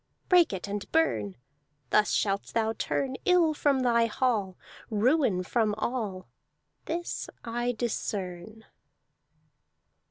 Break 0.29 0.51
it 0.51 0.67
and 0.67 0.91
burn! 0.91 1.35
Thus 1.91 2.11
shalt 2.11 2.53
thou 2.55 2.73
turn 2.73 3.17
Ill 3.23 3.53
from 3.53 3.81
thy 3.81 4.07
hall, 4.07 4.57
Ruin 4.89 5.43
from 5.43 5.75
all. 5.75 6.27
This 6.85 7.29
I 7.43 7.73
discern." 7.73 8.65